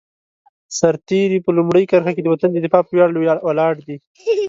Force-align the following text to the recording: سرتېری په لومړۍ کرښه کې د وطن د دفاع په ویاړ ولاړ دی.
سرتېری 0.77 1.39
په 1.45 1.51
لومړۍ 1.57 1.83
کرښه 1.91 2.11
کې 2.15 2.21
د 2.23 2.27
وطن 2.33 2.49
د 2.53 2.57
دفاع 2.65 2.81
په 2.85 2.91
ویاړ 2.95 3.09
ولاړ 3.47 3.73
دی. 3.87 3.97